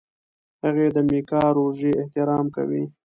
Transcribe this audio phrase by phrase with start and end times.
[0.63, 2.83] هغې د میکا روژې احترام کوي.